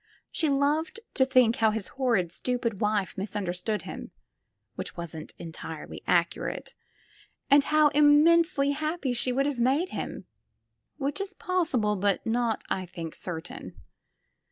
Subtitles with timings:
[0.31, 4.09] She loved to think how his horrid, stupid wife misunderstood him—
[4.75, 6.73] which wasn't entirely accurate;
[7.51, 10.25] and how im mensely happy she could have made him—
[10.99, 13.75] ^which is pos sible, but not, I think, certain.